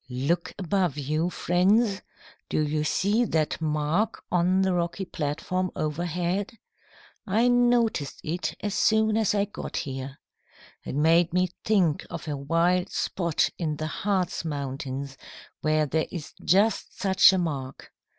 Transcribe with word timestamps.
"Look 0.09 0.51
above 0.57 0.97
you, 0.97 1.29
friends. 1.29 2.01
Do 2.49 2.61
you 2.63 2.83
see 2.83 3.23
that 3.25 3.61
mark 3.61 4.23
on 4.31 4.63
the 4.63 4.73
rocky 4.73 5.05
platform 5.05 5.69
overhead? 5.75 6.57
I 7.27 7.47
noticed 7.49 8.19
it 8.23 8.55
as 8.61 8.73
soon 8.73 9.15
as 9.15 9.35
I 9.35 9.45
got 9.45 9.77
here. 9.77 10.17
It 10.83 10.95
made 10.95 11.33
me 11.33 11.51
think 11.63 12.07
of 12.09 12.27
a 12.27 12.35
wild 12.35 12.89
spot 12.89 13.47
in 13.59 13.75
the 13.75 13.85
Hartz 13.85 14.43
Mountains 14.43 15.17
where 15.61 15.85
there 15.85 16.07
is 16.11 16.33
just 16.43 16.99
such 16.99 17.31
a 17.31 17.37
mark. 17.37 17.93